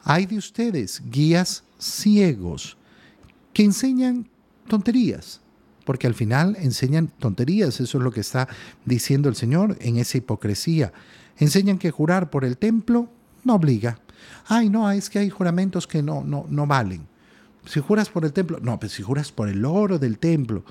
Hay 0.03 0.25
de 0.25 0.37
ustedes 0.37 1.03
guías 1.11 1.63
ciegos 1.77 2.77
que 3.53 3.63
enseñan 3.63 4.27
tonterías, 4.67 5.41
porque 5.85 6.07
al 6.07 6.15
final 6.15 6.55
enseñan 6.59 7.07
tonterías, 7.07 7.79
eso 7.79 7.97
es 7.97 8.03
lo 8.03 8.11
que 8.11 8.21
está 8.21 8.47
diciendo 8.85 9.29
el 9.29 9.35
Señor 9.35 9.77
en 9.79 9.97
esa 9.97 10.17
hipocresía. 10.17 10.91
Enseñan 11.37 11.77
que 11.77 11.91
jurar 11.91 12.29
por 12.29 12.45
el 12.45 12.57
templo 12.57 13.09
no 13.43 13.55
obliga. 13.55 13.99
Ay, 14.47 14.69
no, 14.69 14.89
es 14.91 15.09
que 15.09 15.19
hay 15.19 15.29
juramentos 15.29 15.87
que 15.87 16.03
no, 16.03 16.23
no, 16.23 16.45
no 16.49 16.67
valen. 16.67 17.07
Si 17.65 17.79
juras 17.79 18.09
por 18.09 18.25
el 18.25 18.33
templo, 18.33 18.59
no, 18.61 18.79
pero 18.79 18.91
si 18.91 19.03
juras 19.03 19.31
por 19.31 19.49
el 19.49 19.65
oro 19.65 19.99
del 19.99 20.17
templo, 20.17 20.63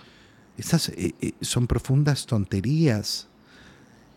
estas 0.56 0.88
eh, 0.90 1.14
eh, 1.20 1.32
son 1.40 1.66
profundas 1.66 2.26
tonterías. 2.26 3.28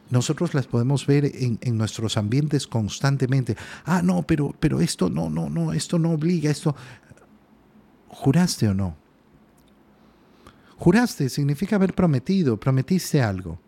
Nosotros 0.10 0.54
las 0.54 0.68
podemos 0.68 1.08
ver 1.08 1.26
en, 1.26 1.58
en, 1.62 1.78
nuestros 1.78 2.18
ambientes 2.18 2.68
constantemente. 2.68 3.56
Ah, 3.86 4.02
no, 4.04 4.24
pero, 4.24 4.54
pero 4.60 4.82
esto 4.82 5.10
no, 5.10 5.30
no, 5.30 5.50
no, 5.50 5.74
esto 5.74 5.98
no 5.98 6.12
obliga, 6.12 6.52
esto. 6.52 6.76
¿Juraste 8.10 8.68
o 8.68 8.74
no? 8.74 8.96
Juraste 10.78 11.30
significa 11.30 11.78
haber 11.78 11.94
prometido, 11.94 12.60
prometiste 12.60 13.22
algo. 13.22 13.60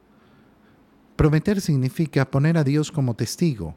Prometer 1.15 1.61
significa 1.61 2.29
poner 2.29 2.57
a 2.57 2.63
Dios 2.63 2.91
como 2.91 3.15
testigo. 3.15 3.75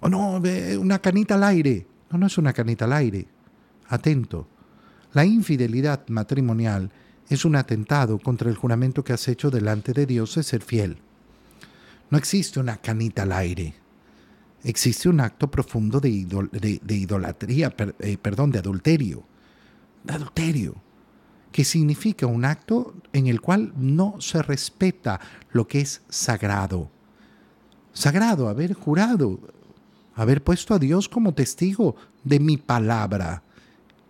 O 0.00 0.08
no, 0.08 0.40
una 0.80 0.98
canita 0.98 1.34
al 1.34 1.44
aire. 1.44 1.86
No, 2.10 2.18
no 2.18 2.26
es 2.26 2.38
una 2.38 2.52
canita 2.52 2.84
al 2.86 2.92
aire. 2.92 3.26
Atento. 3.88 4.48
La 5.12 5.24
infidelidad 5.24 6.06
matrimonial 6.08 6.90
es 7.28 7.44
un 7.44 7.56
atentado 7.56 8.18
contra 8.18 8.50
el 8.50 8.56
juramento 8.56 9.04
que 9.04 9.12
has 9.12 9.28
hecho 9.28 9.50
delante 9.50 9.92
de 9.92 10.06
Dios 10.06 10.34
de 10.34 10.42
ser 10.42 10.62
fiel. 10.62 10.98
No 12.10 12.18
existe 12.18 12.58
una 12.58 12.78
canita 12.78 13.22
al 13.22 13.32
aire. 13.32 13.74
Existe 14.64 15.08
un 15.08 15.20
acto 15.20 15.50
profundo 15.50 16.00
de, 16.00 16.08
idolatría, 16.08 17.74
eh, 18.00 18.18
perdón, 18.18 18.50
de 18.50 18.58
adulterio. 18.58 19.24
De 20.02 20.14
adulterio 20.14 20.87
que 21.52 21.64
significa 21.64 22.26
un 22.26 22.44
acto 22.44 22.94
en 23.12 23.26
el 23.26 23.40
cual 23.40 23.72
no 23.76 24.20
se 24.20 24.42
respeta 24.42 25.20
lo 25.50 25.66
que 25.66 25.80
es 25.80 26.02
sagrado. 26.08 26.90
Sagrado, 27.92 28.48
haber 28.48 28.74
jurado, 28.74 29.40
haber 30.14 30.42
puesto 30.42 30.74
a 30.74 30.78
Dios 30.78 31.08
como 31.08 31.34
testigo 31.34 31.96
de 32.24 32.38
mi 32.38 32.56
palabra 32.56 33.42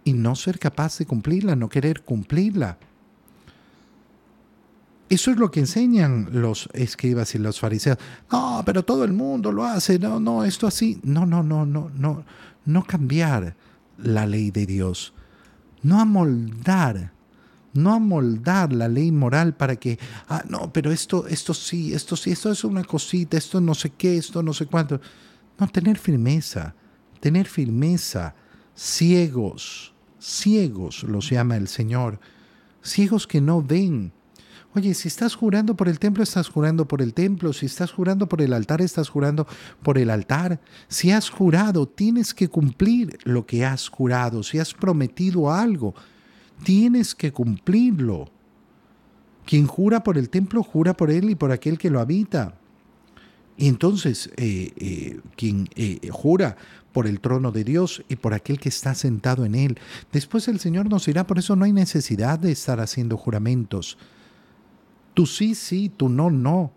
y 0.04 0.12
no 0.12 0.34
ser 0.34 0.58
capaz 0.58 0.98
de 0.98 1.06
cumplirla, 1.06 1.54
no 1.54 1.68
querer 1.68 2.02
cumplirla. 2.02 2.78
Eso 5.08 5.30
es 5.30 5.38
lo 5.38 5.50
que 5.50 5.60
enseñan 5.60 6.28
los 6.32 6.68
escribas 6.74 7.34
y 7.34 7.38
los 7.38 7.58
fariseos. 7.60 7.98
No, 8.30 8.62
pero 8.66 8.84
todo 8.84 9.04
el 9.04 9.12
mundo 9.12 9.52
lo 9.52 9.64
hace. 9.64 9.98
No, 9.98 10.20
no, 10.20 10.44
esto 10.44 10.66
así. 10.66 11.00
No, 11.02 11.24
no, 11.24 11.42
no, 11.42 11.64
no, 11.64 11.90
no. 11.94 12.24
No 12.66 12.84
cambiar 12.84 13.56
la 13.96 14.26
ley 14.26 14.50
de 14.50 14.66
Dios. 14.66 15.14
No 15.82 15.98
amoldar 16.00 17.12
no 17.78 17.94
amoldar 17.94 18.72
la 18.72 18.88
ley 18.88 19.12
moral 19.12 19.54
para 19.54 19.76
que, 19.76 19.98
ah, 20.28 20.44
no, 20.48 20.72
pero 20.72 20.92
esto, 20.92 21.26
esto 21.26 21.54
sí, 21.54 21.94
esto 21.94 22.16
sí, 22.16 22.32
esto 22.32 22.50
es 22.50 22.64
una 22.64 22.84
cosita, 22.84 23.36
esto 23.36 23.60
no 23.60 23.74
sé 23.74 23.90
qué, 23.90 24.18
esto 24.18 24.42
no 24.42 24.52
sé 24.52 24.66
cuánto. 24.66 25.00
No, 25.58 25.68
tener 25.68 25.98
firmeza, 25.98 26.74
tener 27.20 27.46
firmeza, 27.46 28.34
ciegos, 28.74 29.94
ciegos 30.20 31.02
los 31.04 31.30
llama 31.30 31.56
el 31.56 31.68
Señor, 31.68 32.20
ciegos 32.82 33.26
que 33.26 33.40
no 33.40 33.62
ven. 33.62 34.12
Oye, 34.74 34.94
si 34.94 35.08
estás 35.08 35.34
jurando 35.34 35.76
por 35.76 35.88
el 35.88 35.98
templo, 35.98 36.22
estás 36.22 36.48
jurando 36.48 36.86
por 36.86 37.00
el 37.00 37.14
templo. 37.14 37.52
Si 37.52 37.66
estás 37.66 37.90
jurando 37.90 38.28
por 38.28 38.42
el 38.42 38.52
altar, 38.52 38.82
estás 38.82 39.08
jurando 39.08 39.46
por 39.82 39.98
el 39.98 40.10
altar. 40.10 40.60
Si 40.88 41.10
has 41.10 41.30
jurado, 41.30 41.88
tienes 41.88 42.34
que 42.34 42.48
cumplir 42.48 43.18
lo 43.24 43.46
que 43.46 43.64
has 43.64 43.88
jurado. 43.88 44.42
Si 44.42 44.58
has 44.58 44.74
prometido 44.74 45.50
algo, 45.50 45.94
tienes 46.62 47.14
que 47.14 47.32
cumplirlo. 47.32 48.30
Quien 49.44 49.66
jura 49.66 50.02
por 50.02 50.18
el 50.18 50.28
templo, 50.28 50.62
jura 50.62 50.94
por 50.94 51.10
él 51.10 51.30
y 51.30 51.34
por 51.34 51.52
aquel 51.52 51.78
que 51.78 51.90
lo 51.90 52.00
habita. 52.00 52.54
Y 53.56 53.66
entonces, 53.68 54.30
eh, 54.36 54.72
eh, 54.76 55.20
quien 55.36 55.68
eh, 55.74 56.08
jura 56.12 56.56
por 56.92 57.06
el 57.06 57.20
trono 57.20 57.50
de 57.50 57.64
Dios 57.64 58.04
y 58.08 58.16
por 58.16 58.34
aquel 58.34 58.60
que 58.60 58.68
está 58.68 58.94
sentado 58.94 59.44
en 59.44 59.54
él, 59.54 59.78
después 60.12 60.48
el 60.48 60.60
Señor 60.60 60.88
nos 60.88 61.06
dirá, 61.06 61.26
por 61.26 61.38
eso 61.38 61.56
no 61.56 61.64
hay 61.64 61.72
necesidad 61.72 62.38
de 62.38 62.52
estar 62.52 62.78
haciendo 62.78 63.16
juramentos. 63.16 63.98
Tú 65.14 65.26
sí, 65.26 65.54
sí, 65.54 65.90
tú 65.94 66.08
no, 66.08 66.30
no. 66.30 66.72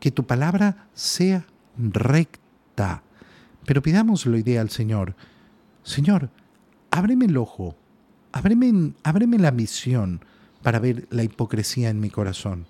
Que 0.00 0.10
tu 0.10 0.24
palabra 0.24 0.88
sea 0.94 1.46
recta. 1.76 3.02
Pero 3.66 3.82
pidamos 3.82 4.24
la 4.26 4.38
idea 4.38 4.60
al 4.60 4.70
Señor. 4.70 5.16
Señor, 5.82 6.30
ábreme 6.90 7.26
el 7.26 7.36
ojo 7.36 7.76
ábreme, 8.34 9.38
la 9.38 9.50
misión 9.52 10.20
para 10.62 10.78
ver 10.78 11.06
la 11.10 11.22
hipocresía 11.22 11.88
en 11.88 12.00
mi 12.00 12.10
corazón, 12.10 12.66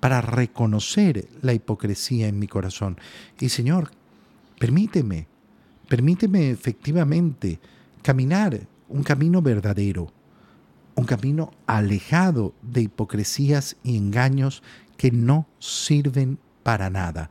para 0.00 0.20
reconocer 0.20 1.28
la 1.42 1.52
hipocresía 1.52 2.28
en 2.28 2.38
mi 2.38 2.46
corazón. 2.46 2.98
Y 3.40 3.48
Señor, 3.48 3.90
permíteme, 4.58 5.26
permíteme 5.88 6.50
efectivamente 6.50 7.58
caminar 8.02 8.60
un 8.88 9.02
camino 9.02 9.42
verdadero, 9.42 10.12
un 10.94 11.04
camino 11.04 11.52
alejado 11.66 12.54
de 12.62 12.82
hipocresías 12.82 13.76
y 13.82 13.96
engaños 13.96 14.62
que 14.96 15.10
no 15.10 15.46
sirven 15.58 16.38
para 16.62 16.90
nada 16.90 17.30